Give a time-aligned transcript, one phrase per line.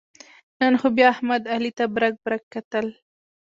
[0.59, 2.87] نن خو بیا احمد علي ته برگ برگ کتل.